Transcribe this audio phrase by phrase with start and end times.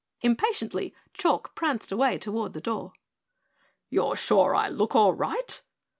[0.21, 2.91] Impatiently Chalk pranced away toward the door.
[3.91, 5.61] "You're sure I look all right?"